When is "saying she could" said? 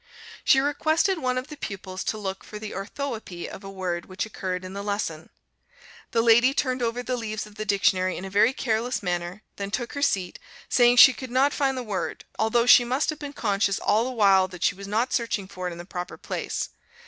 10.69-11.29